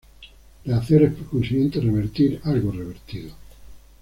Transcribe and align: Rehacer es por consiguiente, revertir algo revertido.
Rehacer 0.65 1.03
es 1.03 1.13
por 1.13 1.27
consiguiente, 1.27 1.79
revertir 1.79 2.41
algo 2.45 2.71
revertido. 2.71 3.29